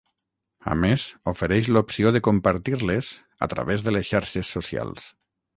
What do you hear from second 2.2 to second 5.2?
compartir-les a través de les xarxes socials.